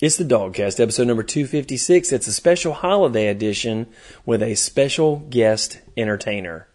It's 0.00 0.16
the 0.16 0.22
DawgCast, 0.22 0.78
episode 0.78 1.08
number 1.08 1.24
256. 1.24 2.12
It's 2.12 2.28
a 2.28 2.32
special 2.32 2.72
holiday 2.72 3.26
edition 3.26 3.88
with 4.24 4.44
a 4.44 4.54
special 4.54 5.26
guest 5.28 5.80
entertainer. 5.96 6.67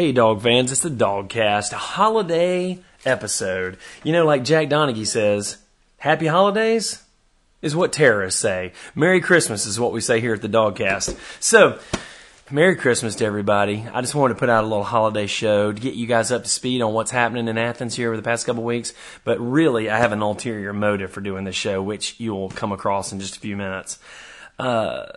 Hey, 0.00 0.12
dog 0.12 0.40
fans, 0.40 0.72
it's 0.72 0.80
the 0.80 0.88
DawgCast, 0.88 1.74
holiday 1.74 2.78
episode. 3.04 3.76
You 4.02 4.14
know, 4.14 4.24
like 4.24 4.44
Jack 4.44 4.70
Donaghy 4.70 5.06
says, 5.06 5.58
Happy 5.98 6.26
Holidays 6.26 7.04
is 7.60 7.76
what 7.76 7.92
terrorists 7.92 8.40
say. 8.40 8.72
Merry 8.94 9.20
Christmas 9.20 9.66
is 9.66 9.78
what 9.78 9.92
we 9.92 10.00
say 10.00 10.18
here 10.18 10.32
at 10.32 10.40
the 10.40 10.48
DawgCast. 10.48 11.18
So, 11.38 11.78
Merry 12.50 12.76
Christmas 12.76 13.14
to 13.16 13.26
everybody. 13.26 13.86
I 13.92 14.00
just 14.00 14.14
wanted 14.14 14.32
to 14.32 14.40
put 14.40 14.48
out 14.48 14.64
a 14.64 14.66
little 14.66 14.84
holiday 14.84 15.26
show 15.26 15.70
to 15.70 15.78
get 15.78 15.92
you 15.92 16.06
guys 16.06 16.32
up 16.32 16.44
to 16.44 16.48
speed 16.48 16.80
on 16.80 16.94
what's 16.94 17.10
happening 17.10 17.46
in 17.46 17.58
Athens 17.58 17.94
here 17.94 18.08
over 18.08 18.16
the 18.16 18.22
past 18.22 18.46
couple 18.46 18.64
weeks. 18.64 18.94
But 19.24 19.38
really, 19.38 19.90
I 19.90 19.98
have 19.98 20.12
an 20.12 20.22
ulterior 20.22 20.72
motive 20.72 21.10
for 21.10 21.20
doing 21.20 21.44
this 21.44 21.56
show, 21.56 21.82
which 21.82 22.18
you'll 22.18 22.48
come 22.48 22.72
across 22.72 23.12
in 23.12 23.20
just 23.20 23.36
a 23.36 23.40
few 23.40 23.54
minutes. 23.54 23.98
Uh, 24.58 25.08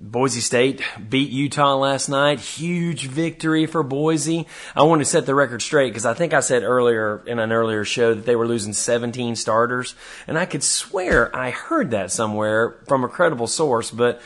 Boise 0.00 0.40
State 0.40 0.80
beat 1.08 1.30
Utah 1.30 1.74
last 1.74 2.08
night. 2.08 2.38
Huge 2.38 3.08
victory 3.08 3.66
for 3.66 3.82
Boise. 3.82 4.46
I 4.76 4.84
want 4.84 5.00
to 5.00 5.04
set 5.04 5.26
the 5.26 5.34
record 5.34 5.60
straight 5.60 5.90
because 5.90 6.06
I 6.06 6.14
think 6.14 6.32
I 6.32 6.38
said 6.38 6.62
earlier 6.62 7.20
in 7.26 7.40
an 7.40 7.50
earlier 7.50 7.84
show 7.84 8.14
that 8.14 8.24
they 8.24 8.36
were 8.36 8.46
losing 8.46 8.72
17 8.72 9.34
starters. 9.34 9.96
And 10.28 10.38
I 10.38 10.46
could 10.46 10.62
swear 10.62 11.34
I 11.34 11.50
heard 11.50 11.90
that 11.90 12.12
somewhere 12.12 12.76
from 12.86 13.02
a 13.02 13.08
credible 13.08 13.48
source, 13.48 13.90
but 13.90 14.22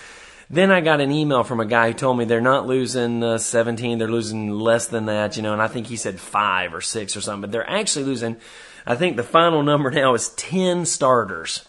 then 0.51 0.71
I 0.71 0.83
got 0.83 1.01
an 1.01 1.11
email 1.11 1.43
from 1.43 1.61
a 1.61 1.65
guy 1.65 1.89
who 1.89 1.95
told 1.95 2.19
me 2.19 2.27
they're 2.27 2.43
not 2.43 2.67
losing 2.67 3.23
uh, 3.25 3.39
17, 3.39 3.97
they're 3.97 4.09
losing 4.09 4.51
less 4.51 4.89
than 4.89 5.07
that, 5.07 5.39
you 5.39 5.43
know, 5.43 5.55
and 5.55 5.63
I 5.63 5.69
think 5.69 5.87
he 5.87 5.97
said 5.97 6.21
five 6.21 6.75
or 6.75 6.83
six 6.83 7.17
or 7.17 7.23
something, 7.23 7.41
but 7.41 7.53
they're 7.53 7.69
actually 7.69 8.05
losing, 8.05 8.37
I 8.87 8.95
think 8.95 9.17
the 9.17 9.23
final 9.23 9.63
number 9.63 9.91
now 9.91 10.13
is 10.13 10.29
10 10.31 10.85
starters. 10.85 11.65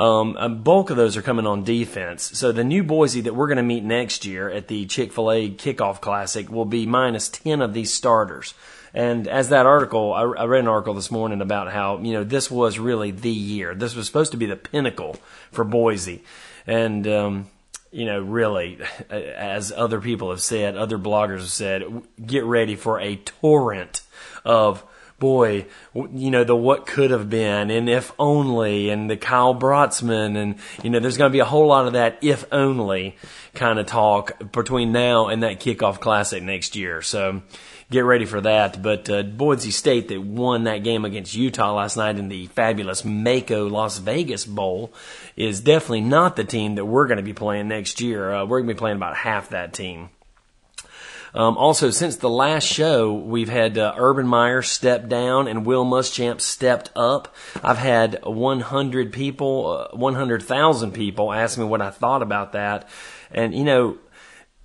Um, 0.00 0.34
a 0.38 0.48
bulk 0.48 0.88
of 0.88 0.96
those 0.96 1.18
are 1.18 1.22
coming 1.22 1.46
on 1.46 1.62
defense. 1.62 2.30
So 2.38 2.52
the 2.52 2.64
new 2.64 2.82
Boise 2.82 3.20
that 3.20 3.34
we're 3.34 3.48
going 3.48 3.58
to 3.58 3.62
meet 3.62 3.84
next 3.84 4.24
year 4.24 4.48
at 4.48 4.66
the 4.66 4.86
Chick 4.86 5.12
fil 5.12 5.30
A 5.30 5.50
kickoff 5.50 6.00
classic 6.00 6.50
will 6.50 6.64
be 6.64 6.86
minus 6.86 7.28
10 7.28 7.60
of 7.60 7.74
these 7.74 7.92
starters. 7.92 8.54
And 8.94 9.28
as 9.28 9.50
that 9.50 9.66
article, 9.66 10.14
I, 10.14 10.22
I 10.22 10.44
read 10.46 10.60
an 10.60 10.68
article 10.68 10.94
this 10.94 11.10
morning 11.10 11.42
about 11.42 11.70
how, 11.70 11.98
you 11.98 12.14
know, 12.14 12.24
this 12.24 12.50
was 12.50 12.78
really 12.78 13.10
the 13.10 13.30
year. 13.30 13.74
This 13.74 13.94
was 13.94 14.06
supposed 14.06 14.30
to 14.30 14.38
be 14.38 14.46
the 14.46 14.56
pinnacle 14.56 15.16
for 15.52 15.64
Boise. 15.64 16.24
And, 16.66 17.06
um, 17.06 17.48
you 17.92 18.06
know, 18.06 18.20
really, 18.20 18.78
as 19.10 19.70
other 19.70 20.00
people 20.00 20.30
have 20.30 20.40
said, 20.40 20.76
other 20.76 20.98
bloggers 20.98 21.40
have 21.40 21.50
said, 21.50 22.02
get 22.24 22.44
ready 22.44 22.74
for 22.74 22.98
a 23.00 23.16
torrent 23.16 24.00
of 24.46 24.82
boy, 25.20 25.66
you 25.94 26.30
know, 26.30 26.42
the 26.42 26.56
what 26.56 26.86
could 26.86 27.12
have 27.12 27.30
been 27.30 27.70
and 27.70 27.88
if 27.88 28.10
only 28.18 28.90
and 28.90 29.08
the 29.08 29.16
Kyle 29.16 29.54
Brotzman 29.54 30.36
and, 30.36 30.56
you 30.82 30.90
know, 30.90 30.98
there's 30.98 31.16
going 31.16 31.30
to 31.30 31.32
be 31.32 31.38
a 31.38 31.44
whole 31.44 31.68
lot 31.68 31.86
of 31.86 31.92
that 31.92 32.18
if 32.22 32.44
only 32.50 33.16
kind 33.54 33.78
of 33.78 33.86
talk 33.86 34.52
between 34.52 34.90
now 34.90 35.28
and 35.28 35.42
that 35.42 35.60
kickoff 35.60 36.00
classic 36.00 36.42
next 36.42 36.74
year. 36.74 37.02
So 37.02 37.42
get 37.90 38.00
ready 38.00 38.24
for 38.24 38.40
that. 38.40 38.82
But 38.82 39.10
uh, 39.10 39.22
Boise 39.22 39.70
State 39.70 40.08
that 40.08 40.20
won 40.20 40.64
that 40.64 40.78
game 40.78 41.04
against 41.04 41.34
Utah 41.34 41.74
last 41.74 41.96
night 41.96 42.18
in 42.18 42.28
the 42.28 42.46
fabulous 42.48 43.02
MAACO 43.02 43.70
Las 43.70 43.98
Vegas 43.98 44.46
Bowl 44.46 44.92
is 45.36 45.60
definitely 45.60 46.00
not 46.00 46.36
the 46.36 46.44
team 46.44 46.76
that 46.76 46.84
we're 46.84 47.06
going 47.06 47.18
to 47.18 47.22
be 47.22 47.34
playing 47.34 47.68
next 47.68 48.00
year. 48.00 48.32
Uh, 48.32 48.44
we're 48.44 48.60
going 48.60 48.68
to 48.68 48.74
be 48.74 48.78
playing 48.78 48.96
about 48.96 49.16
half 49.16 49.50
that 49.50 49.72
team. 49.72 50.08
Um, 51.34 51.56
also, 51.56 51.90
since 51.90 52.16
the 52.16 52.28
last 52.28 52.64
show, 52.64 53.12
we've 53.12 53.48
had 53.48 53.78
uh, 53.78 53.94
Urban 53.96 54.26
Meyer 54.26 54.62
step 54.62 55.08
down 55.08 55.46
and 55.46 55.64
Will 55.64 55.84
Muschamp 55.84 56.40
stepped 56.40 56.90
up. 56.96 57.34
I've 57.62 57.78
had 57.78 58.20
100 58.24 59.12
people, 59.12 59.88
uh, 59.92 59.96
100,000 59.96 60.92
people 60.92 61.32
ask 61.32 61.58
me 61.58 61.64
what 61.64 61.80
I 61.80 61.90
thought 61.90 62.22
about 62.22 62.52
that. 62.52 62.88
And, 63.30 63.54
you 63.54 63.64
know, 63.64 63.98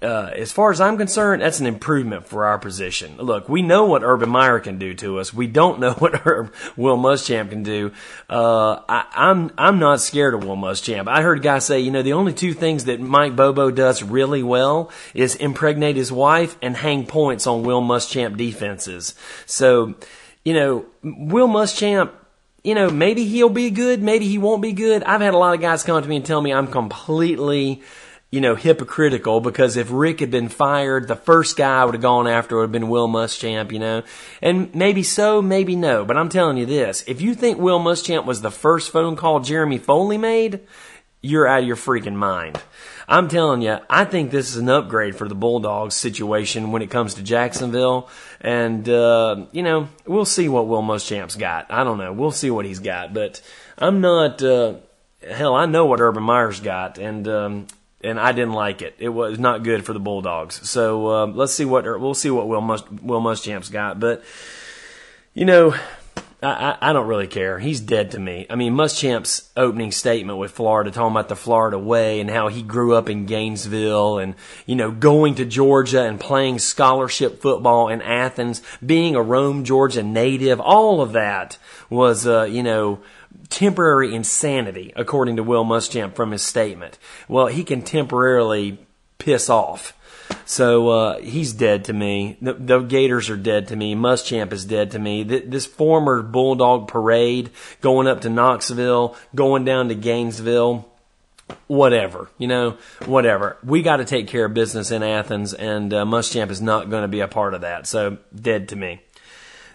uh, 0.02 0.30
as 0.36 0.52
far 0.52 0.72
as 0.72 0.82
I'm 0.82 0.98
concerned, 0.98 1.42
that's 1.42 1.62
an 1.62 1.66
improvement 1.66 2.28
for 2.28 2.46
our 2.46 2.60
position. 2.60 3.18
Look, 3.18 3.48
we 3.48 3.62
know 3.62 3.86
what 3.86 4.04
Urban 4.04 4.30
Meyer 4.30 4.60
can 4.60 4.78
do 4.78 4.94
to 4.96 5.20
us. 5.20 5.34
We 5.34 5.48
don't 5.48 5.80
know 5.80 5.94
what 6.00 6.16
Herb, 6.16 6.54
Will 6.76 6.98
Muschamp 6.98 7.50
can 7.50 7.64
do. 7.64 7.92
Uh, 8.30 8.82
I, 8.90 9.06
I'm 9.14 9.52
I'm 9.58 9.80
not 9.80 10.02
scared 10.02 10.34
of 10.34 10.44
Will 10.44 10.58
Muschamp. 10.58 11.08
I 11.08 11.22
heard 11.22 11.40
a 11.40 11.42
guy 11.42 11.60
say, 11.60 11.80
you 11.80 11.92
know, 11.92 12.02
the 12.02 12.14
only 12.14 12.34
two 12.34 12.54
things 12.54 12.86
that 12.86 13.00
Mike 13.00 13.36
Bobo 13.36 13.72
does 13.72 14.04
really 14.04 14.44
well 14.44 14.92
is 15.14 15.36
impregnate 15.36 15.96
his 15.96 16.12
wife 16.12 16.58
and 16.62 16.76
hang 16.76 17.06
points 17.06 17.48
on 17.48 17.64
Will 17.64 17.82
Muschamp 17.82 18.38
defenses. 18.38 19.16
So, 19.46 19.96
you 20.44 20.54
know, 20.54 20.86
Will 21.04 21.48
Muschamp 21.48 22.12
you 22.66 22.74
know, 22.74 22.90
maybe 22.90 23.26
he'll 23.26 23.50
be 23.50 23.70
good, 23.70 24.02
maybe 24.02 24.28
he 24.28 24.40
won't 24.40 24.64
be 24.64 24.74
good. 24.74 25.04
I've 25.04 25.22
had 25.22 25.36
a 25.36 25.38
lot 25.38 25.54
of 25.54 25.62
guys 25.62 25.84
come 25.84 26.02
to 26.02 26.10
me 26.10 26.16
and 26.16 26.26
tell 26.26 26.42
me 26.42 26.52
I'm 26.52 26.66
completely 26.66 27.84
you 28.36 28.42
know, 28.42 28.56
hypocritical 28.56 29.40
because 29.40 29.78
if 29.78 29.88
Rick 29.90 30.20
had 30.20 30.30
been 30.30 30.50
fired, 30.50 31.08
the 31.08 31.16
first 31.16 31.56
guy 31.56 31.80
I 31.82 31.86
would 31.86 31.94
have 31.96 32.02
gone 32.02 32.28
after 32.28 32.58
would 32.58 32.64
have 32.64 32.72
been 32.74 32.90
Will 32.90 33.08
Muschamp, 33.08 33.72
you 33.72 33.80
know. 33.80 34.04
And 34.42 34.76
maybe 34.76 35.04
so, 35.04 35.42
maybe 35.42 35.78
no. 35.78 36.04
But 36.04 36.18
I'm 36.18 36.28
telling 36.28 36.58
you 36.58 36.66
this, 36.66 37.06
if 37.08 37.22
you 37.22 37.34
think 37.34 37.60
Will 37.60 37.80
Muschamp 37.80 38.26
was 38.26 38.42
the 38.42 38.52
first 38.52 38.92
phone 38.92 39.16
call 39.16 39.40
Jeremy 39.40 39.78
Foley 39.78 40.18
made, 40.18 40.60
you're 41.22 41.48
out 41.48 41.62
of 41.62 41.66
your 41.66 41.78
freaking 41.78 42.16
mind. 42.16 42.62
I'm 43.08 43.30
telling 43.30 43.62
you, 43.62 43.78
I 43.90 44.04
think 44.04 44.32
this 44.32 44.50
is 44.50 44.58
an 44.58 44.68
upgrade 44.68 45.16
for 45.16 45.30
the 45.30 45.34
Bulldogs 45.34 45.96
situation 45.96 46.74
when 46.74 46.82
it 46.82 46.90
comes 46.90 47.14
to 47.14 47.24
Jacksonville. 47.24 48.10
And, 48.42 48.90
uh, 48.90 49.46
you 49.54 49.64
know, 49.64 49.88
we'll 50.06 50.26
see 50.26 50.50
what 50.50 50.68
Will 50.68 50.84
Muschamp's 50.84 51.38
got. 51.38 51.68
I 51.72 51.86
don't 51.86 52.00
know. 52.00 52.12
We'll 52.12 52.32
see 52.32 52.52
what 52.52 52.66
he's 52.66 52.80
got. 52.80 53.14
But 53.14 53.42
I'm 53.78 54.02
not, 54.02 54.44
uh, 54.44 54.74
hell, 55.26 55.56
I 55.56 55.68
know 55.68 55.86
what 55.86 56.02
Urban 56.02 56.24
Meyer's 56.24 56.60
got. 56.60 56.98
And, 56.98 57.26
um, 57.30 57.68
and 58.06 58.20
I 58.20 58.32
didn't 58.32 58.54
like 58.54 58.82
it. 58.82 58.96
It 59.00 59.10
was 59.10 59.40
not 59.40 59.64
good 59.64 59.86
for 59.86 59.94
the 59.94 60.00
Bulldogs. 60.00 60.68
So 60.70 61.08
uh, 61.08 61.26
let's 61.28 61.54
see 61.54 61.66
what 61.66 61.84
we'll 62.00 62.14
see 62.14 62.30
what 62.30 62.48
Will 62.48 62.62
Mus- 62.62 62.90
Will 63.02 63.22
Muschamp's 63.22 63.70
got. 63.70 64.00
But 64.00 64.24
you 65.34 65.46
know, 65.46 65.76
I, 66.42 66.78
I, 66.82 66.94
don't 66.94 67.08
really 67.08 67.28
care. 67.28 67.60
He's 67.60 67.80
dead 67.80 68.12
to 68.12 68.20
me. 68.20 68.46
I 68.50 68.56
mean, 68.56 68.74
Muschamp's 68.74 69.50
opening 69.58 69.92
statement 69.92 70.38
with 70.38 70.52
Florida, 70.52 70.92
talking 70.92 71.12
about 71.12 71.28
the 71.28 71.36
Florida 71.36 71.80
way 71.80 72.20
and 72.20 72.30
how 72.30 72.50
he 72.50 72.62
grew 72.62 72.94
up 72.94 73.10
in 73.10 73.26
Gainesville 73.26 74.20
and, 74.20 74.36
you 74.66 74.76
know, 74.76 74.92
going 74.92 75.36
to 75.36 75.46
Georgia 75.46 76.04
and 76.04 76.20
playing 76.20 76.60
scholarship 76.60 77.42
football 77.42 77.90
in 77.90 78.02
Athens, 78.02 78.62
being 78.86 79.16
a 79.16 79.22
Rome, 79.22 79.64
Georgia 79.64 80.04
native, 80.04 80.60
all 80.60 81.02
of 81.02 81.14
that 81.14 81.58
was, 81.90 82.28
uh, 82.28 82.44
you 82.44 82.64
know, 82.64 83.00
temporary 83.50 84.14
insanity, 84.14 84.94
according 84.96 85.36
to 85.38 85.44
Will 85.44 85.66
Muschamp 85.66 86.16
from 86.16 86.32
his 86.32 86.42
statement. 86.42 86.98
Well, 87.28 87.48
he 87.48 87.64
can 87.64 87.82
temporarily 87.82 88.80
piss 89.18 89.50
off. 89.50 89.94
So 90.46 90.90
uh, 90.90 91.20
he's 91.20 91.54
dead 91.54 91.86
to 91.86 91.94
me. 91.94 92.38
The, 92.42 92.54
the, 92.54 92.80
Gators 92.80 93.30
are 93.30 93.38
dead 93.38 93.68
to 93.70 93.76
me. 93.76 93.96
Muschamp 93.96 94.52
is 94.54 94.66
dead 94.66 94.92
to 94.92 95.00
me. 95.00 95.24
this 95.24 95.66
former 95.66 96.22
Bulldog 96.22 96.88
parade 96.88 97.52
going 97.82 98.08
up 98.08 98.22
to 98.22 98.30
Knoxville, 98.30 99.16
going 99.34 99.66
down 99.66 99.90
to 99.90 99.96
Gainesville, 99.96 100.88
whatever, 101.68 102.30
you 102.38 102.48
know, 102.48 102.78
whatever. 103.06 103.58
We 103.64 103.82
got 103.82 103.98
to 103.98 104.06
take 104.06 104.28
care 104.28 104.46
of 104.46 104.54
business 104.54 104.92
in 104.92 105.04
Athens, 105.04 105.54
and 105.54 105.94
uh, 105.94 106.06
Muschamp 106.06 106.50
is 106.50 106.62
not 106.62 106.90
going 106.90 107.04
to 107.04 107.08
be 107.08 107.20
a 107.20 107.28
part 107.28 107.54
of 107.54 107.62
that. 107.62 107.88
So 107.88 108.18
dead 108.34 108.70
to 108.70 108.76
me. 108.76 109.02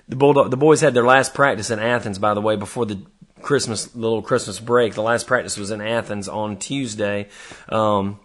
The 0.09 0.17
Bulldog, 0.17 0.51
the 0.51 0.57
boys 0.57 0.81
had 0.81 0.95
their 0.95 1.05
last 1.05 1.35
practice 1.35 1.71
in 1.71 1.79
Athens, 1.79 2.19
by 2.19 2.35
the 2.35 2.41
way, 2.41 2.57
before 2.57 2.87
the 2.87 3.01
Christmas 3.43 3.95
little 3.95 4.23
Christmas 4.23 4.61
break. 4.61 4.95
The 4.95 5.03
last 5.03 5.27
practice 5.27 5.57
was 5.57 5.71
in 5.71 5.81
Athens 5.81 6.29
on 6.29 6.57
Tuesday. 6.57 7.29
Um, 7.69 8.21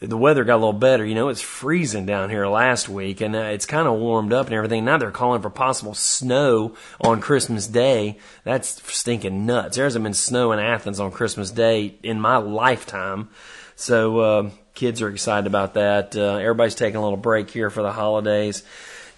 the 0.00 0.16
weather 0.16 0.44
got 0.44 0.56
a 0.56 0.62
little 0.62 0.72
better. 0.72 1.04
You 1.04 1.14
know, 1.14 1.28
it's 1.28 1.40
freezing 1.40 2.04
down 2.04 2.28
here 2.28 2.46
last 2.46 2.88
week, 2.88 3.20
and 3.20 3.34
uh, 3.34 3.50
it's 3.52 3.64
kind 3.64 3.88
of 3.88 3.98
warmed 3.98 4.32
up 4.32 4.46
and 4.46 4.54
everything. 4.54 4.84
Now 4.84 4.98
they're 4.98 5.10
calling 5.10 5.40
for 5.40 5.50
possible 5.50 5.94
snow 5.94 6.74
on 7.00 7.20
Christmas 7.20 7.66
Day. 7.66 8.18
That's 8.44 8.82
stinking 8.94 9.46
nuts. 9.46 9.76
There 9.76 9.86
hasn't 9.86 10.02
been 10.02 10.14
snow 10.14 10.52
in 10.52 10.58
Athens 10.58 11.00
on 11.00 11.12
Christmas 11.12 11.50
Day 11.50 11.94
in 12.02 12.20
my 12.20 12.36
lifetime. 12.36 13.30
So 13.74 14.18
uh, 14.18 14.50
kids 14.74 15.00
are 15.00 15.08
excited 15.08 15.46
about 15.46 15.74
that. 15.74 16.14
Uh, 16.14 16.36
everybody's 16.36 16.74
taking 16.74 16.96
a 16.96 17.02
little 17.02 17.16
break 17.16 17.50
here 17.50 17.70
for 17.70 17.82
the 17.82 17.92
holidays 17.92 18.62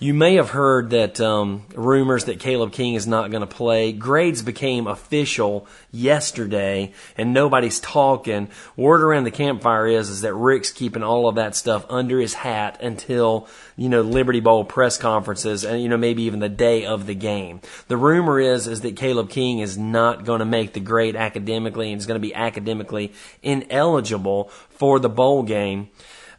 You 0.01 0.15
may 0.15 0.37
have 0.37 0.51
heard 0.51 0.91
that 0.91 1.21
um, 1.21 1.65
rumors 1.75 2.27
that 2.27 2.39
Caleb 2.39 2.71
King 2.71 2.95
is 2.95 3.09
not 3.09 3.33
going 3.33 3.41
to 3.41 3.49
play. 3.49 3.91
Grades 3.91 4.43
became 4.43 4.87
official 4.87 5.67
yesterday, 5.91 6.93
and 7.17 7.35
nobody's 7.35 7.81
talking. 7.81 8.49
Word 8.77 9.03
around 9.03 9.25
the 9.25 9.33
campfire 9.33 9.89
is 9.89 10.09
is 10.09 10.21
that 10.21 10.35
Rick's 10.35 10.71
keeping 10.71 11.03
all 11.03 11.27
of 11.27 11.35
that 11.35 11.57
stuff 11.57 11.85
under 11.89 12.21
his 12.21 12.33
hat 12.33 12.81
until 12.81 13.49
you 13.77 13.89
know 13.89 14.03
Liberty 14.03 14.39
Bowl 14.39 14.63
press 14.63 14.97
conferences, 14.99 15.65
and 15.65 15.83
you 15.83 15.89
know 15.89 15.97
maybe 15.97 16.23
even 16.23 16.39
the 16.39 16.49
day 16.49 16.87
of 16.87 17.07
the 17.07 17.17
game. 17.17 17.61
The 17.89 17.97
rumor 17.97 18.39
is 18.39 18.69
is 18.69 18.83
that 18.83 18.95
Caleb 18.95 19.31
King 19.31 19.59
is 19.59 19.77
not 19.77 20.25
going 20.25 20.39
to 20.39 20.45
make 20.45 20.75
the 20.75 20.81
grade 20.81 21.17
academically, 21.17 21.91
and 21.91 21.99
is 21.99 22.07
going 22.07 22.21
to 22.21 22.25
be 22.25 22.35
academically 22.37 23.13
ineligible 23.43 24.45
for 24.71 25.01
the 25.01 25.09
bowl 25.09 25.43
game. 25.43 25.89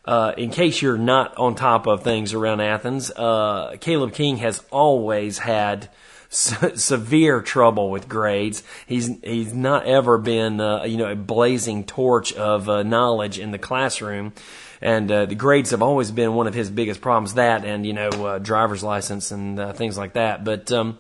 Uh, 0.10 0.34
in 0.38 0.50
case 0.50 0.82
you're 0.82 0.98
not 0.98 1.38
on 1.38 1.54
top 1.54 1.86
of 1.86 2.02
things 2.02 2.34
around 2.34 2.62
Athens, 2.62 3.12
uh, 3.12 3.76
Caleb 3.80 4.12
King 4.12 4.38
has 4.38 4.64
always 4.72 5.38
had 5.38 5.88
se- 6.30 6.72
severe 6.78 7.42
trouble 7.44 7.92
with 7.92 8.10
grades. 8.10 8.64
He's 8.88 9.12
he's 9.24 9.54
not 9.54 9.86
ever 9.86 10.18
been 10.18 10.60
uh, 10.60 10.86
you 10.86 10.98
know 10.98 11.12
a 11.12 11.16
blazing 11.16 11.84
torch 11.84 12.34
of 12.34 12.68
uh, 12.68 12.82
knowledge 12.82 13.38
in 13.38 13.52
the 13.52 13.60
classroom. 13.60 14.34
And 14.82 15.12
uh, 15.12 15.28
the 15.28 15.36
grades 15.36 15.70
have 15.70 15.84
always 15.84 16.10
been 16.10 16.34
one 16.34 16.48
of 16.48 16.56
his 16.56 16.72
biggest 16.72 17.02
problems. 17.02 17.36
That 17.36 17.64
and 17.64 17.86
you 17.86 17.94
know 17.94 18.40
driver's 18.40 18.82
license 18.82 19.30
and 19.30 19.76
things 19.76 19.96
like 19.96 20.14
that. 20.14 20.44
But 20.44 20.72
um, 20.72 20.98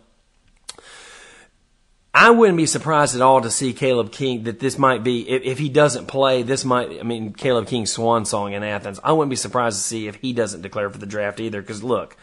I 2.13 2.31
wouldn't 2.31 2.57
be 2.57 2.65
surprised 2.65 3.15
at 3.15 3.21
all 3.21 3.41
to 3.41 3.51
see 3.51 3.73
Caleb 3.73 4.11
King 4.11 4.44
that 4.44 4.59
this 4.59 4.77
might 4.79 5.03
be 5.03 5.29
if, 5.29 5.44
if, 5.44 5.59
he 5.59 5.69
doesn't 5.69 6.07
play. 6.07 6.41
This 6.41 6.65
might 6.65 7.00
I 7.00 7.03
mean 7.03 7.33
Caleb 7.33 7.67
King's 7.67 7.91
swan 7.91 8.25
song 8.25 8.53
in 8.53 8.63
Athens. 8.63 9.00
I 9.03 9.11
wouldn't 9.11 9.29
be 9.29 9.35
surprised 9.35 9.77
to 9.77 9.83
see 9.83 10.07
if 10.07 10.15
he 10.15 10.33
doesn't 10.33 10.61
declare 10.61 10.89
for 10.89 10.97
the 10.97 11.06
draft 11.06 11.39
either. 11.39 11.61
Because 11.61 11.83
look, 11.83 12.17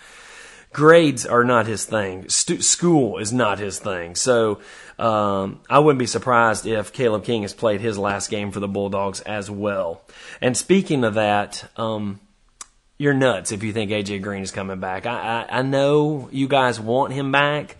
grades 0.72 1.24
are 1.24 1.44
not 1.44 1.68
his 1.68 1.84
thing. 1.84 2.28
St- 2.28 2.64
school 2.64 3.18
is 3.18 3.32
not 3.32 3.60
his 3.60 3.78
thing. 3.78 4.16
So 4.16 4.60
um, 4.98 5.60
I 5.70 5.78
wouldn't 5.78 6.00
be 6.00 6.06
surprised 6.06 6.66
if 6.66 6.92
Caleb 6.92 7.22
King 7.22 7.42
has 7.42 7.54
played 7.54 7.80
his 7.80 7.96
last 7.96 8.28
game 8.28 8.50
for 8.50 8.58
the 8.58 8.68
Bulldogs 8.68 9.20
as 9.20 9.50
well. 9.50 10.02
And 10.40 10.56
speaking 10.56 11.04
of 11.04 11.14
that. 11.14 11.70
Um, 11.76 12.20
you're 12.98 13.12
nuts 13.12 13.52
if 13.52 13.62
you 13.62 13.74
think 13.74 13.90
AJ 13.90 14.22
Green 14.22 14.42
is 14.42 14.50
coming 14.50 14.80
back. 14.80 15.04
I, 15.04 15.44
I, 15.50 15.58
I 15.58 15.62
know 15.62 16.30
you 16.32 16.48
guys 16.48 16.80
want 16.80 17.12
him 17.12 17.30
back. 17.30 17.76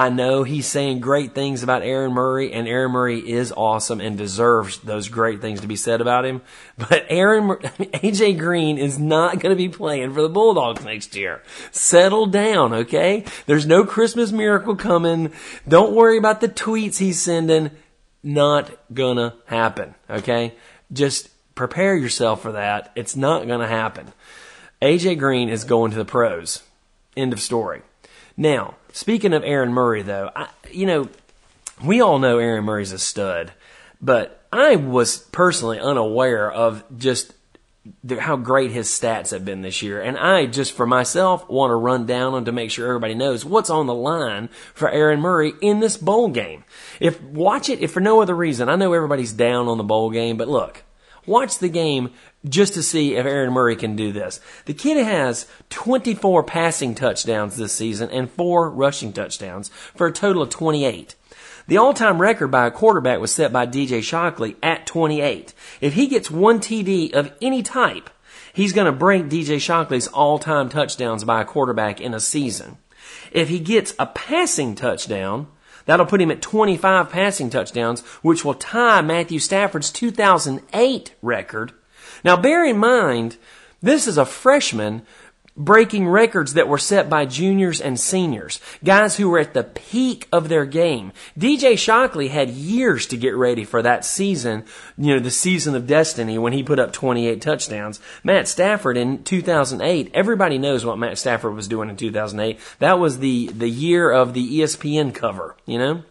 I 0.00 0.08
know 0.08 0.44
he's 0.44 0.66
saying 0.66 1.00
great 1.00 1.34
things 1.34 1.62
about 1.62 1.82
Aaron 1.82 2.14
Murray, 2.14 2.54
and 2.54 2.66
Aaron 2.66 2.90
Murray 2.90 3.18
is 3.18 3.52
awesome 3.54 4.00
and 4.00 4.16
deserves 4.16 4.78
those 4.78 5.08
great 5.08 5.42
things 5.42 5.60
to 5.60 5.66
be 5.66 5.76
said 5.76 6.00
about 6.00 6.24
him. 6.24 6.40
But 6.78 7.04
Aaron, 7.10 7.48
AJ 7.48 8.38
Green 8.38 8.78
is 8.78 8.98
not 8.98 9.40
going 9.40 9.50
to 9.50 9.62
be 9.62 9.68
playing 9.68 10.14
for 10.14 10.22
the 10.22 10.30
Bulldogs 10.30 10.82
next 10.86 11.14
year. 11.16 11.42
Settle 11.70 12.24
down, 12.24 12.72
okay? 12.72 13.26
There's 13.44 13.66
no 13.66 13.84
Christmas 13.84 14.32
miracle 14.32 14.74
coming. 14.74 15.34
Don't 15.68 15.94
worry 15.94 16.16
about 16.16 16.40
the 16.40 16.48
tweets 16.48 16.96
he's 16.96 17.20
sending. 17.20 17.70
Not 18.22 18.70
gonna 18.94 19.34
happen, 19.44 19.94
okay? 20.08 20.54
Just 20.90 21.28
prepare 21.54 21.94
yourself 21.94 22.40
for 22.40 22.52
that. 22.52 22.90
It's 22.94 23.16
not 23.16 23.46
gonna 23.46 23.68
happen. 23.68 24.14
AJ 24.80 25.18
Green 25.18 25.50
is 25.50 25.64
going 25.64 25.90
to 25.90 25.98
the 25.98 26.06
pros. 26.06 26.62
End 27.18 27.34
of 27.34 27.40
story. 27.40 27.82
Now, 28.40 28.76
speaking 28.94 29.34
of 29.34 29.44
Aaron 29.44 29.70
Murray, 29.70 30.00
though, 30.00 30.30
I, 30.34 30.48
you 30.72 30.86
know, 30.86 31.10
we 31.84 32.00
all 32.00 32.18
know 32.18 32.38
Aaron 32.38 32.64
Murray's 32.64 32.90
a 32.90 32.98
stud, 32.98 33.52
but 34.00 34.46
I 34.50 34.76
was 34.76 35.18
personally 35.18 35.78
unaware 35.78 36.50
of 36.50 36.82
just 36.96 37.34
the, 38.02 38.18
how 38.18 38.36
great 38.36 38.70
his 38.70 38.88
stats 38.88 39.32
have 39.32 39.44
been 39.44 39.60
this 39.60 39.82
year. 39.82 40.00
And 40.00 40.16
I 40.16 40.46
just 40.46 40.72
for 40.72 40.86
myself 40.86 41.50
want 41.50 41.70
to 41.70 41.74
run 41.74 42.06
down 42.06 42.32
them 42.32 42.46
to 42.46 42.52
make 42.52 42.70
sure 42.70 42.88
everybody 42.88 43.12
knows 43.12 43.44
what's 43.44 43.68
on 43.68 43.84
the 43.84 43.94
line 43.94 44.48
for 44.72 44.88
Aaron 44.88 45.20
Murray 45.20 45.52
in 45.60 45.80
this 45.80 45.98
bowl 45.98 46.28
game. 46.28 46.64
If 46.98 47.20
watch 47.22 47.68
it, 47.68 47.80
if 47.80 47.92
for 47.92 48.00
no 48.00 48.22
other 48.22 48.34
reason, 48.34 48.70
I 48.70 48.76
know 48.76 48.94
everybody's 48.94 49.34
down 49.34 49.68
on 49.68 49.76
the 49.76 49.84
bowl 49.84 50.08
game, 50.08 50.38
but 50.38 50.48
look, 50.48 50.82
watch 51.30 51.58
the 51.58 51.68
game 51.68 52.10
just 52.46 52.74
to 52.74 52.82
see 52.82 53.14
if 53.14 53.24
Aaron 53.24 53.52
Murray 53.52 53.76
can 53.76 53.96
do 53.96 54.12
this. 54.12 54.40
The 54.66 54.74
kid 54.74 55.02
has 55.02 55.46
24 55.70 56.42
passing 56.42 56.94
touchdowns 56.94 57.56
this 57.56 57.72
season 57.72 58.10
and 58.10 58.30
four 58.30 58.68
rushing 58.68 59.12
touchdowns 59.12 59.68
for 59.94 60.08
a 60.08 60.12
total 60.12 60.42
of 60.42 60.50
28. 60.50 61.14
The 61.68 61.76
all-time 61.76 62.20
record 62.20 62.48
by 62.48 62.66
a 62.66 62.70
quarterback 62.70 63.20
was 63.20 63.32
set 63.32 63.52
by 63.52 63.66
DJ 63.66 64.02
Shockley 64.02 64.56
at 64.62 64.86
28. 64.86 65.54
If 65.80 65.94
he 65.94 66.08
gets 66.08 66.30
one 66.30 66.58
TD 66.58 67.12
of 67.12 67.32
any 67.40 67.62
type, 67.62 68.10
he's 68.52 68.72
going 68.72 68.86
to 68.86 68.92
break 68.92 69.26
DJ 69.26 69.60
Shockley's 69.60 70.08
all-time 70.08 70.68
touchdowns 70.68 71.22
by 71.22 71.42
a 71.42 71.44
quarterback 71.44 72.00
in 72.00 72.12
a 72.12 72.20
season. 72.20 72.78
If 73.30 73.48
he 73.48 73.60
gets 73.60 73.94
a 73.98 74.06
passing 74.06 74.74
touchdown, 74.74 75.46
that'll 75.90 76.06
put 76.06 76.20
him 76.20 76.30
at 76.30 76.40
25 76.40 77.10
passing 77.10 77.50
touchdowns, 77.50 78.02
which 78.22 78.44
will 78.44 78.54
tie 78.54 79.02
Matthew 79.02 79.40
Stafford's 79.40 79.90
2008 79.90 81.14
record. 81.20 81.72
Now 82.24 82.36
bear 82.36 82.64
in 82.64 82.78
mind, 82.78 83.38
this 83.82 84.06
is 84.06 84.16
a 84.16 84.24
freshman 84.24 85.02
breaking 85.64 86.08
records 86.08 86.54
that 86.54 86.68
were 86.68 86.78
set 86.78 87.10
by 87.10 87.26
juniors 87.26 87.80
and 87.80 88.00
seniors, 88.00 88.60
guys 88.82 89.16
who 89.16 89.28
were 89.28 89.38
at 89.38 89.54
the 89.54 89.62
peak 89.62 90.26
of 90.32 90.48
their 90.48 90.64
game. 90.64 91.12
DJ 91.38 91.78
Shockley 91.78 92.28
had 92.28 92.50
years 92.50 93.06
to 93.06 93.16
get 93.16 93.36
ready 93.36 93.64
for 93.64 93.82
that 93.82 94.04
season, 94.04 94.64
you 94.96 95.14
know, 95.14 95.20
the 95.20 95.30
season 95.30 95.74
of 95.74 95.86
destiny 95.86 96.38
when 96.38 96.54
he 96.54 96.62
put 96.62 96.78
up 96.78 96.92
28 96.92 97.40
touchdowns. 97.42 98.00
Matt 98.24 98.48
Stafford 98.48 98.96
in 98.96 99.22
2008, 99.22 100.10
everybody 100.14 100.56
knows 100.56 100.84
what 100.84 100.98
Matt 100.98 101.18
Stafford 101.18 101.54
was 101.54 101.68
doing 101.68 101.90
in 101.90 101.96
2008. 101.96 102.58
That 102.78 102.98
was 102.98 103.18
the, 103.18 103.48
the 103.48 103.70
year 103.70 104.10
of 104.10 104.32
the 104.32 104.60
ESPN 104.60 105.14
cover, 105.14 105.56
you 105.66 105.78
know? 105.78 106.02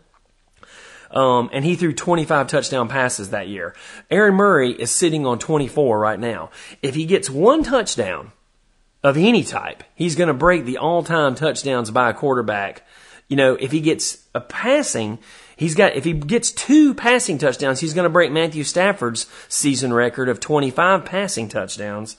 Um, 1.12 1.50
and 1.52 1.66
he 1.66 1.76
threw 1.76 1.92
25 1.92 2.48
touchdown 2.48 2.88
passes 2.88 3.32
that 3.32 3.48
year. 3.48 3.76
Aaron 4.12 4.36
Murray 4.36 4.74
is 4.74 4.92
sitting 4.92 5.26
on 5.26 5.40
24 5.40 5.98
right 5.98 6.20
now. 6.20 6.52
If 6.84 6.94
he 6.94 7.06
gets 7.06 7.32
one 7.32 7.64
touchdown 7.64 8.32
of 9.04 9.18
any 9.18 9.44
type, 9.44 9.84
he's 9.96 10.16
going 10.16 10.28
to 10.28 10.34
break 10.34 10.66
the 10.66 10.78
all-time 10.78 11.36
touchdowns 11.36 11.92
by 11.92 12.10
a 12.10 12.14
quarterback. 12.14 12.86
You 13.28 13.38
know, 13.38 13.56
if 13.56 13.72
he 13.72 13.80
gets 13.80 14.26
a 14.34 14.42
passing, 14.42 15.20
he's 15.56 15.76
got, 15.76 15.96
if 15.96 16.04
he 16.04 16.14
gets 16.14 16.52
two 16.52 16.94
passing 16.94 17.38
touchdowns, 17.38 17.80
he's 17.80 17.94
going 17.94 18.04
to 18.06 18.10
break 18.10 18.32
Matthew 18.32 18.64
Stafford's 18.64 19.28
season 19.48 19.94
record 19.94 20.30
of 20.30 20.40
25 20.40 21.06
passing 21.06 21.48
touchdowns. 21.48 22.18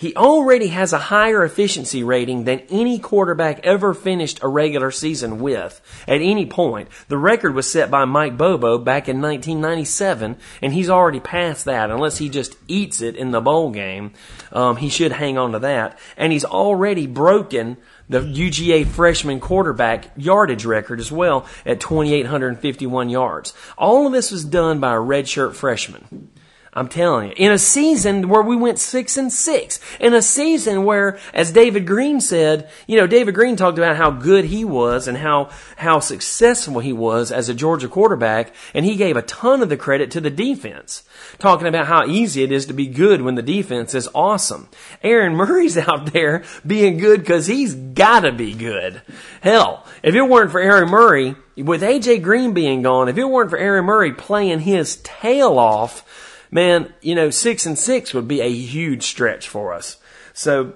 He 0.00 0.16
already 0.16 0.68
has 0.68 0.94
a 0.94 0.98
higher 0.98 1.44
efficiency 1.44 2.02
rating 2.02 2.44
than 2.44 2.60
any 2.70 2.98
quarterback 2.98 3.60
ever 3.66 3.92
finished 3.92 4.42
a 4.42 4.48
regular 4.48 4.90
season 4.90 5.40
with 5.40 5.78
at 6.08 6.22
any 6.22 6.46
point. 6.46 6.88
The 7.08 7.18
record 7.18 7.54
was 7.54 7.70
set 7.70 7.90
by 7.90 8.06
Mike 8.06 8.38
Bobo 8.38 8.78
back 8.78 9.10
in 9.10 9.20
1997, 9.20 10.38
and 10.62 10.72
he's 10.72 10.88
already 10.88 11.20
passed 11.20 11.66
that. 11.66 11.90
Unless 11.90 12.16
he 12.16 12.30
just 12.30 12.56
eats 12.66 13.02
it 13.02 13.14
in 13.14 13.30
the 13.30 13.42
bowl 13.42 13.72
game, 13.72 14.12
um, 14.52 14.76
he 14.76 14.88
should 14.88 15.12
hang 15.12 15.36
on 15.36 15.52
to 15.52 15.58
that. 15.58 15.98
And 16.16 16.32
he's 16.32 16.46
already 16.46 17.06
broken 17.06 17.76
the 18.08 18.20
UGA 18.20 18.86
freshman 18.86 19.38
quarterback 19.38 20.12
yardage 20.16 20.64
record 20.64 20.98
as 20.98 21.12
well 21.12 21.44
at 21.66 21.78
2,851 21.78 23.10
yards. 23.10 23.52
All 23.76 24.06
of 24.06 24.14
this 24.14 24.30
was 24.30 24.46
done 24.46 24.80
by 24.80 24.94
a 24.94 24.98
redshirt 24.98 25.52
freshman. 25.52 26.30
I'm 26.72 26.86
telling 26.86 27.30
you, 27.30 27.34
in 27.36 27.50
a 27.50 27.58
season 27.58 28.28
where 28.28 28.42
we 28.42 28.54
went 28.54 28.78
six 28.78 29.16
and 29.16 29.32
six, 29.32 29.80
in 29.98 30.14
a 30.14 30.22
season 30.22 30.84
where, 30.84 31.18
as 31.34 31.50
David 31.50 31.84
Greene 31.84 32.20
said, 32.20 32.70
you 32.86 32.96
know, 32.96 33.08
David 33.08 33.34
Greene 33.34 33.56
talked 33.56 33.76
about 33.76 33.96
how 33.96 34.12
good 34.12 34.44
he 34.44 34.64
was 34.64 35.08
and 35.08 35.18
how, 35.18 35.50
how 35.76 35.98
successful 35.98 36.78
he 36.78 36.92
was 36.92 37.32
as 37.32 37.48
a 37.48 37.54
Georgia 37.54 37.88
quarterback, 37.88 38.54
and 38.72 38.84
he 38.84 38.94
gave 38.94 39.16
a 39.16 39.22
ton 39.22 39.62
of 39.62 39.68
the 39.68 39.76
credit 39.76 40.12
to 40.12 40.20
the 40.20 40.30
defense, 40.30 41.02
talking 41.40 41.66
about 41.66 41.86
how 41.86 42.06
easy 42.06 42.44
it 42.44 42.52
is 42.52 42.66
to 42.66 42.72
be 42.72 42.86
good 42.86 43.20
when 43.20 43.34
the 43.34 43.42
defense 43.42 43.92
is 43.92 44.08
awesome. 44.14 44.68
Aaron 45.02 45.34
Murray's 45.34 45.76
out 45.88 46.12
there 46.12 46.44
being 46.64 46.98
good 46.98 47.18
because 47.18 47.48
he's 47.48 47.74
gotta 47.74 48.30
be 48.30 48.54
good. 48.54 49.02
Hell, 49.40 49.84
if 50.04 50.14
it 50.14 50.22
weren't 50.22 50.52
for 50.52 50.60
Aaron 50.60 50.88
Murray, 50.88 51.34
with 51.56 51.82
AJ 51.82 52.22
Green 52.22 52.54
being 52.54 52.82
gone, 52.82 53.08
if 53.08 53.18
it 53.18 53.24
weren't 53.24 53.50
for 53.50 53.58
Aaron 53.58 53.86
Murray 53.86 54.12
playing 54.12 54.60
his 54.60 54.96
tail 55.02 55.58
off, 55.58 56.04
man, 56.50 56.92
you 57.00 57.14
know, 57.14 57.30
six 57.30 57.66
and 57.66 57.78
six 57.78 58.12
would 58.14 58.28
be 58.28 58.40
a 58.40 58.50
huge 58.50 59.04
stretch 59.04 59.48
for 59.48 59.72
us. 59.72 59.98
So 60.32 60.74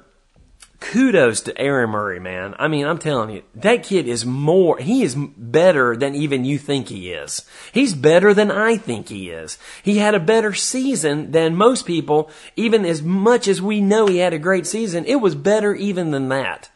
kudos 0.85 1.41
to 1.41 1.59
Aaron 1.59 1.91
Murray, 1.91 2.21
man. 2.21 2.55
I 2.59 2.69
mean, 2.69 2.87
I'm 2.87 2.99
telling 2.99 3.31
you, 3.31 3.43
that 3.55 3.83
kid 3.83 4.07
is 4.07 4.27
more, 4.27 4.79
he 4.79 5.03
is 5.03 5.15
better 5.15 5.97
than 5.97 6.15
even 6.15 6.45
you 6.45 6.59
think 6.59 6.89
he 6.89 7.11
is. 7.11 7.49
He's 7.73 7.95
better 7.95 8.35
than 8.35 8.51
I 8.51 8.77
think 8.77 9.09
he 9.09 9.31
is. 9.31 9.57
He 9.83 9.99
had 9.99 10.15
a 10.15 10.21
better 10.21 10.53
season 10.53 11.33
than 11.33 11.57
most 11.57 11.87
people, 11.87 12.31
even 12.55 12.85
as 12.85 13.03
much 13.03 13.49
as 13.49 13.63
we 13.63 13.81
know 13.81 14.07
he 14.07 14.19
had 14.19 14.35
a 14.35 14.39
great 14.39 14.67
season, 14.67 15.07
it 15.07 15.17
was 15.17 15.35
better 15.35 15.75
even 15.75 16.11
than 16.11 16.29
that. 16.29 16.69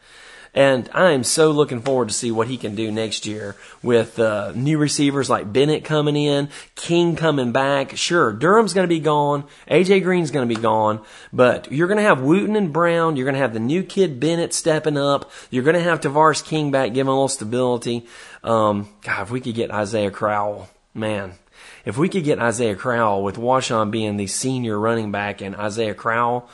And 0.53 0.89
I 0.93 1.11
am 1.11 1.23
so 1.23 1.51
looking 1.51 1.81
forward 1.81 2.07
to 2.07 2.13
see 2.13 2.31
what 2.31 2.47
he 2.47 2.57
can 2.57 2.75
do 2.75 2.91
next 2.91 3.25
year 3.25 3.55
with 3.83 4.17
uh, 4.19 4.51
new 4.55 4.77
receivers 4.77 5.29
like 5.29 5.53
Bennett 5.53 5.83
coming 5.83 6.15
in, 6.15 6.49
King 6.75 7.15
coming 7.15 7.51
back. 7.51 7.95
Sure, 7.95 8.33
Durham's 8.33 8.73
going 8.73 8.85
to 8.85 8.93
be 8.93 8.99
gone, 8.99 9.43
AJ 9.69 10.03
Green's 10.03 10.31
going 10.31 10.47
to 10.47 10.55
be 10.55 10.61
gone, 10.61 11.01
but 11.31 11.71
you're 11.71 11.87
going 11.87 11.97
to 11.97 12.03
have 12.03 12.21
Wooten 12.21 12.55
and 12.55 12.73
Brown. 12.73 13.15
You're 13.15 13.25
going 13.25 13.35
to 13.35 13.41
have 13.41 13.53
the 13.53 13.59
new 13.59 13.83
kid 13.83 14.19
Bennett 14.19 14.53
stepping 14.53 14.97
up. 14.97 15.31
You're 15.51 15.63
going 15.63 15.75
to 15.75 15.81
have 15.81 16.01
Tavares 16.01 16.43
King 16.43 16.71
back, 16.71 16.93
giving 16.93 17.09
a 17.09 17.13
little 17.13 17.27
stability. 17.27 18.07
Um, 18.43 18.89
God, 19.01 19.23
if 19.23 19.31
we 19.31 19.41
could 19.41 19.55
get 19.55 19.71
Isaiah 19.71 20.11
Crowell, 20.11 20.69
man, 20.93 21.33
if 21.85 21.97
we 21.97 22.09
could 22.09 22.23
get 22.23 22.39
Isaiah 22.39 22.75
Crowell 22.75 23.23
with 23.23 23.37
Washaun 23.37 23.91
being 23.91 24.17
the 24.17 24.27
senior 24.27 24.79
running 24.79 25.11
back 25.11 25.41
and 25.41 25.55
Isaiah 25.55 25.93
Crowell, 25.93 26.49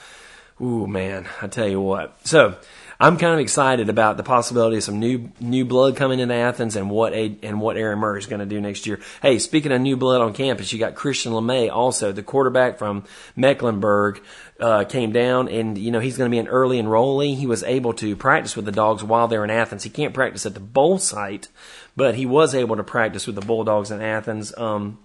ooh 0.61 0.87
man, 0.87 1.27
I 1.41 1.47
tell 1.47 1.67
you 1.67 1.81
what. 1.81 2.17
So 2.27 2.55
I'm 2.99 3.17
kind 3.17 3.33
of 3.33 3.39
excited 3.39 3.89
about 3.89 4.17
the 4.17 4.23
possibility 4.23 4.77
of 4.77 4.83
some 4.83 4.99
new 4.99 5.29
new 5.39 5.65
blood 5.65 5.95
coming 5.95 6.19
into 6.19 6.33
Athens 6.33 6.75
and 6.75 6.89
what 6.89 7.13
a, 7.13 7.35
and 7.43 7.59
what 7.59 7.77
Aaron 7.77 7.99
Murray 7.99 8.19
is 8.19 8.25
going 8.25 8.39
to 8.39 8.45
do 8.45 8.61
next 8.61 8.87
year. 8.87 8.99
Hey, 9.21 9.39
speaking 9.39 9.71
of 9.71 9.81
new 9.81 9.97
blood 9.97 10.21
on 10.21 10.33
campus, 10.33 10.71
you 10.71 10.79
got 10.79 10.95
Christian 10.95 11.33
LeMay 11.33 11.71
also, 11.71 12.11
the 12.11 12.23
quarterback 12.23 12.77
from 12.77 13.03
Mecklenburg, 13.35 14.21
uh, 14.59 14.85
came 14.85 15.11
down 15.11 15.49
and 15.49 15.77
you 15.77 15.91
know 15.91 15.99
he's 15.99 16.17
going 16.17 16.29
to 16.29 16.33
be 16.33 16.39
an 16.39 16.47
early 16.47 16.81
enrollee. 16.81 17.35
He 17.35 17.47
was 17.47 17.63
able 17.63 17.93
to 17.93 18.15
practice 18.15 18.55
with 18.55 18.65
the 18.65 18.71
dogs 18.71 19.03
while 19.03 19.27
they're 19.27 19.43
in 19.43 19.49
Athens. 19.49 19.83
He 19.83 19.89
can't 19.89 20.13
practice 20.13 20.45
at 20.45 20.53
the 20.53 20.59
bowl 20.59 20.97
site, 20.97 21.49
but 21.95 22.15
he 22.15 22.25
was 22.25 22.55
able 22.55 22.77
to 22.77 22.83
practice 22.83 23.27
with 23.27 23.35
the 23.35 23.45
Bulldogs 23.45 23.91
in 23.91 24.01
Athens. 24.01 24.57
Um, 24.57 24.99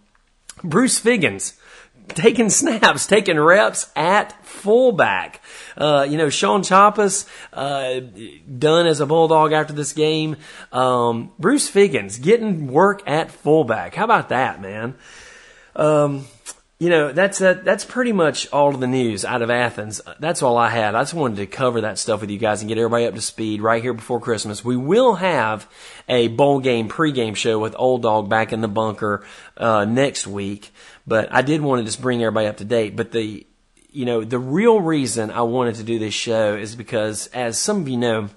Bruce 0.62 0.98
Figgins 0.98 1.54
taking 2.14 2.50
snaps, 2.50 3.06
taking 3.06 3.38
reps 3.38 3.90
at 3.96 4.44
fullback. 4.44 5.40
Uh, 5.76 6.06
you 6.08 6.18
know, 6.18 6.28
Shaun 6.28 6.62
Chapas, 6.62 7.26
uh, 7.52 8.00
done 8.58 8.86
as 8.86 9.00
a 9.00 9.06
Bulldog 9.06 9.52
after 9.52 9.72
this 9.72 9.92
game. 9.92 10.36
Um, 10.72 11.32
Bruce 11.38 11.68
Figgins 11.68 12.18
getting 12.18 12.68
work 12.68 13.02
at 13.06 13.30
fullback. 13.30 13.94
How 13.94 14.04
about 14.04 14.28
that, 14.30 14.60
man? 14.60 14.94
Um, 15.76 16.26
you 16.80 16.88
know, 16.88 17.12
that's 17.12 17.40
that's 17.40 17.84
pretty 17.84 18.12
much 18.12 18.50
all 18.54 18.70
of 18.74 18.80
the 18.80 18.86
news 18.86 19.22
out 19.26 19.42
of 19.42 19.50
Athens. 19.50 20.00
That's 20.18 20.42
all 20.42 20.56
I 20.56 20.70
had. 20.70 20.94
I 20.94 21.02
just 21.02 21.12
wanted 21.12 21.36
to 21.36 21.46
cover 21.46 21.82
that 21.82 21.98
stuff 21.98 22.22
with 22.22 22.30
you 22.30 22.38
guys 22.38 22.62
and 22.62 22.70
get 22.70 22.78
everybody 22.78 23.04
up 23.04 23.14
to 23.14 23.20
speed 23.20 23.60
right 23.60 23.82
here 23.82 23.92
before 23.92 24.18
Christmas. 24.18 24.64
We 24.64 24.78
will 24.78 25.16
have 25.16 25.68
a 26.08 26.28
bowl 26.28 26.58
game 26.58 26.88
pregame 26.88 27.36
show 27.36 27.58
with 27.58 27.74
Old 27.78 28.00
Dog 28.00 28.30
back 28.30 28.54
in 28.54 28.62
the 28.62 28.68
bunker 28.68 29.26
uh, 29.58 29.84
next 29.84 30.26
week, 30.26 30.72
but 31.06 31.30
I 31.30 31.42
did 31.42 31.60
want 31.60 31.80
to 31.80 31.84
just 31.84 32.00
bring 32.00 32.22
everybody 32.22 32.46
up 32.46 32.56
to 32.56 32.64
date. 32.64 32.96
But 32.96 33.12
the 33.12 33.46
you 33.90 34.06
know 34.06 34.24
the 34.24 34.38
real 34.38 34.80
reason 34.80 35.30
I 35.30 35.42
wanted 35.42 35.74
to 35.74 35.82
do 35.82 35.98
this 35.98 36.14
show 36.14 36.56
is 36.56 36.76
because, 36.76 37.26
as 37.34 37.58
some 37.58 37.82
of 37.82 37.90
you 37.90 37.98
know, 37.98 38.30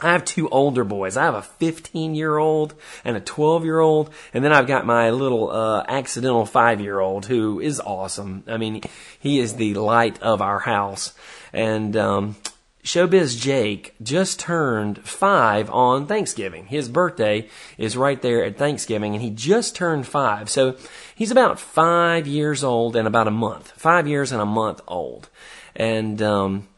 I 0.00 0.12
have 0.12 0.24
two 0.24 0.48
older 0.48 0.84
boys. 0.84 1.16
I 1.16 1.24
have 1.24 1.34
a 1.34 1.42
15 1.42 2.14
year 2.14 2.36
old 2.38 2.74
and 3.04 3.16
a 3.16 3.20
12 3.20 3.64
year 3.64 3.80
old, 3.80 4.10
and 4.32 4.44
then 4.44 4.52
I've 4.52 4.68
got 4.68 4.86
my 4.86 5.10
little 5.10 5.50
uh, 5.50 5.84
accidental 5.88 6.46
five 6.46 6.80
year 6.80 7.00
old 7.00 7.26
who 7.26 7.60
is 7.60 7.80
awesome. 7.80 8.44
I 8.46 8.58
mean, 8.58 8.82
he 9.18 9.40
is 9.40 9.54
the 9.54 9.74
light 9.74 10.22
of 10.22 10.40
our 10.40 10.60
house. 10.60 11.14
And 11.52 11.96
um, 11.96 12.36
Showbiz 12.84 13.38
Jake 13.38 13.94
just 14.02 14.38
turned 14.38 15.04
five 15.06 15.68
on 15.68 16.06
Thanksgiving. 16.06 16.66
His 16.66 16.88
birthday 16.88 17.48
is 17.76 17.96
right 17.96 18.22
there 18.22 18.44
at 18.44 18.56
Thanksgiving, 18.56 19.14
and 19.14 19.22
he 19.22 19.30
just 19.30 19.74
turned 19.74 20.06
five. 20.06 20.48
So 20.48 20.76
he's 21.14 21.32
about 21.32 21.58
five 21.58 22.26
years 22.26 22.62
old 22.62 22.94
and 22.94 23.08
about 23.08 23.28
a 23.28 23.32
month. 23.32 23.72
Five 23.72 24.06
years 24.06 24.30
and 24.30 24.40
a 24.40 24.46
month 24.46 24.80
old. 24.86 25.28
And 25.74 26.22
um, 26.22 26.68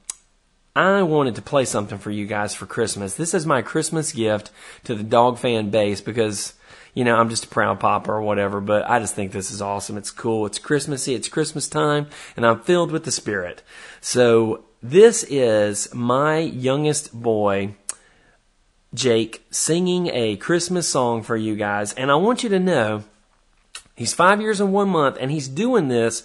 I 0.74 1.02
wanted 1.02 1.34
to 1.34 1.42
play 1.42 1.64
something 1.64 1.98
for 1.98 2.10
you 2.10 2.26
guys 2.26 2.54
for 2.54 2.66
Christmas. 2.66 3.14
This 3.14 3.34
is 3.34 3.44
my 3.44 3.60
Christmas 3.62 4.12
gift 4.12 4.50
to 4.84 4.94
the 4.94 5.02
dog 5.02 5.38
fan 5.38 5.70
base 5.70 6.00
because, 6.00 6.54
you 6.94 7.04
know, 7.04 7.16
I'm 7.16 7.28
just 7.28 7.46
a 7.46 7.48
proud 7.48 7.80
papa 7.80 8.12
or 8.12 8.22
whatever, 8.22 8.60
but 8.60 8.88
I 8.88 9.00
just 9.00 9.14
think 9.14 9.32
this 9.32 9.50
is 9.50 9.60
awesome. 9.60 9.96
It's 9.96 10.12
cool. 10.12 10.46
It's 10.46 10.60
Christmassy. 10.60 11.14
It's 11.14 11.28
Christmas 11.28 11.68
time 11.68 12.06
and 12.36 12.46
I'm 12.46 12.60
filled 12.60 12.92
with 12.92 13.04
the 13.04 13.10
spirit. 13.10 13.62
So 14.00 14.64
this 14.80 15.24
is 15.24 15.92
my 15.92 16.38
youngest 16.38 17.12
boy, 17.20 17.74
Jake, 18.94 19.44
singing 19.50 20.06
a 20.06 20.36
Christmas 20.36 20.86
song 20.86 21.22
for 21.22 21.36
you 21.36 21.56
guys. 21.56 21.92
And 21.94 22.12
I 22.12 22.14
want 22.14 22.44
you 22.44 22.48
to 22.48 22.60
know 22.60 23.02
he's 23.96 24.14
five 24.14 24.40
years 24.40 24.60
and 24.60 24.72
one 24.72 24.88
month 24.88 25.16
and 25.20 25.32
he's 25.32 25.48
doing 25.48 25.88
this 25.88 26.24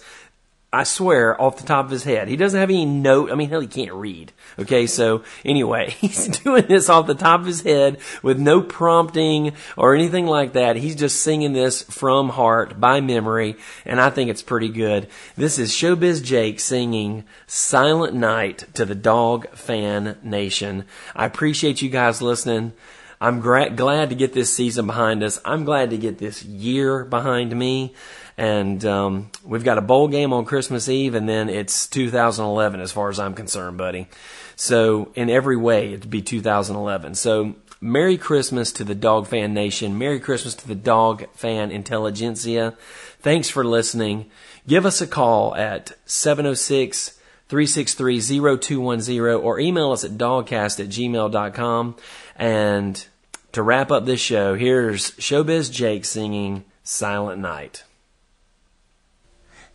I 0.72 0.82
swear, 0.82 1.40
off 1.40 1.58
the 1.58 1.66
top 1.66 1.86
of 1.86 1.90
his 1.92 2.04
head. 2.04 2.28
He 2.28 2.36
doesn't 2.36 2.58
have 2.58 2.70
any 2.70 2.84
note. 2.84 3.30
I 3.30 3.34
mean, 3.34 3.48
hell, 3.48 3.60
he 3.60 3.66
can't 3.66 3.92
read. 3.92 4.32
Okay, 4.58 4.86
so 4.86 5.22
anyway, 5.44 5.90
he's 6.00 6.26
doing 6.26 6.66
this 6.66 6.88
off 6.88 7.06
the 7.06 7.14
top 7.14 7.40
of 7.40 7.46
his 7.46 7.62
head 7.62 7.98
with 8.22 8.38
no 8.38 8.60
prompting 8.60 9.52
or 9.76 9.94
anything 9.94 10.26
like 10.26 10.54
that. 10.54 10.76
He's 10.76 10.96
just 10.96 11.22
singing 11.22 11.52
this 11.52 11.82
from 11.82 12.30
heart 12.30 12.80
by 12.80 13.00
memory, 13.00 13.56
and 13.84 14.00
I 14.00 14.10
think 14.10 14.28
it's 14.28 14.42
pretty 14.42 14.68
good. 14.68 15.08
This 15.36 15.58
is 15.58 15.72
Showbiz 15.72 16.22
Jake 16.22 16.58
singing 16.58 17.24
Silent 17.46 18.14
Night 18.14 18.64
to 18.74 18.84
the 18.84 18.96
Dog 18.96 19.48
Fan 19.50 20.18
Nation. 20.22 20.84
I 21.14 21.26
appreciate 21.26 21.80
you 21.80 21.88
guys 21.88 22.20
listening. 22.20 22.72
I'm 23.20 23.40
gra- 23.40 23.70
glad 23.70 24.10
to 24.10 24.14
get 24.14 24.34
this 24.34 24.54
season 24.54 24.86
behind 24.86 25.22
us. 25.22 25.40
I'm 25.44 25.64
glad 25.64 25.90
to 25.90 25.96
get 25.96 26.18
this 26.18 26.44
year 26.44 27.04
behind 27.04 27.56
me. 27.56 27.94
And 28.38 28.84
um, 28.84 29.30
we've 29.44 29.64
got 29.64 29.78
a 29.78 29.82
bowl 29.82 30.08
game 30.08 30.32
on 30.32 30.44
Christmas 30.44 30.88
Eve, 30.88 31.14
and 31.14 31.28
then 31.28 31.48
it's 31.48 31.86
2011 31.86 32.80
as 32.80 32.92
far 32.92 33.08
as 33.08 33.18
I'm 33.18 33.34
concerned, 33.34 33.78
buddy. 33.78 34.08
So 34.56 35.10
in 35.14 35.30
every 35.30 35.56
way, 35.56 35.92
it'd 35.94 36.10
be 36.10 36.22
2011. 36.22 37.14
So 37.14 37.54
Merry 37.80 38.16
Christmas 38.16 38.72
to 38.72 38.84
the 38.84 38.94
Dog 38.94 39.26
Fan 39.26 39.52
Nation. 39.52 39.98
Merry 39.98 40.18
Christmas 40.18 40.54
to 40.56 40.68
the 40.68 40.74
Dog 40.74 41.26
Fan 41.34 41.70
Intelligentsia. 41.70 42.74
Thanks 43.20 43.50
for 43.50 43.64
listening. 43.64 44.30
Give 44.66 44.86
us 44.86 45.00
a 45.00 45.06
call 45.06 45.54
at 45.54 45.92
706 46.06 47.18
363 47.48 48.20
0210 48.20 49.20
or 49.20 49.60
email 49.60 49.92
us 49.92 50.04
at 50.04 50.12
dogcast 50.12 50.80
at 50.80 50.88
gmail.com. 50.88 51.96
And 52.36 53.06
to 53.52 53.62
wrap 53.62 53.90
up 53.90 54.06
this 54.06 54.20
show, 54.20 54.54
here's 54.54 55.12
Showbiz 55.12 55.70
Jake 55.70 56.04
singing 56.04 56.64
Silent 56.82 57.40
Night. 57.40 57.84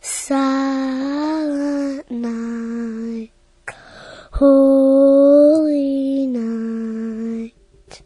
Silent 0.04 2.10
night, 2.10 3.30
holy 4.32 6.26
night, 6.26 8.02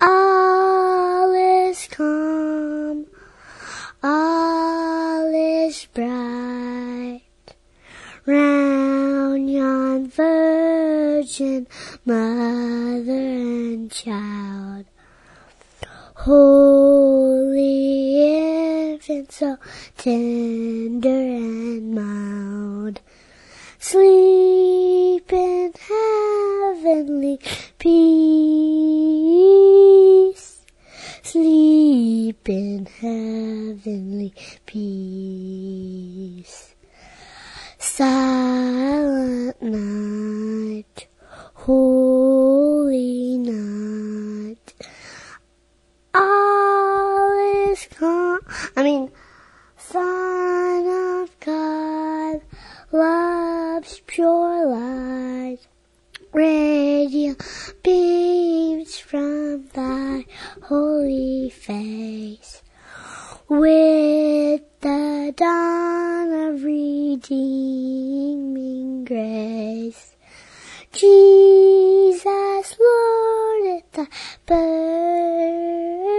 all 0.00 1.30
is 1.34 1.86
calm, 1.90 3.04
all 4.02 5.34
is 5.34 5.86
bright, 5.92 7.20
round 8.24 9.52
yon 9.52 10.08
virgin 10.08 11.66
mother 12.06 13.12
and 13.12 13.90
child. 13.90 14.86
Holy 16.14 17.74
infant, 18.94 19.30
so 19.30 19.58
tender 19.98 20.47
in 32.48 32.86
heavenly 32.86 34.32
peace. 34.64 36.74
Silent 37.78 39.60
night, 39.60 41.06
holy 41.54 43.38
night, 43.38 44.74
all 46.14 47.70
is 47.70 47.86
calm. 47.94 48.40
I 48.76 48.82
mean, 48.82 49.10
Son 49.76 51.22
of 51.22 51.40
God, 51.40 52.40
love's 52.92 54.00
pure 54.06 54.66
light, 54.66 55.58
radiant 56.32 57.42
beams 57.82 58.98
from 58.98 59.66
thy 59.68 60.24
holy 60.62 61.50
face. 61.50 62.62
With 63.48 64.62
the 64.80 65.32
dawn 65.36 66.32
of 66.32 66.64
redeeming 66.64 67.26
grace, 69.04 70.14
Jesus, 70.92 72.76
Lord, 72.78 73.78
at 73.78 73.92
thy 73.92 74.06
birth, 74.46 76.18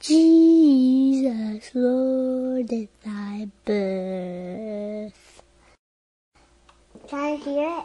Jesus, 0.00 1.70
Lord, 1.74 2.72
at 2.72 2.88
thy 3.04 3.48
birth. 3.64 5.42
Can 7.08 7.18
I 7.18 7.36
hear 7.36 7.68
it? 7.78 7.84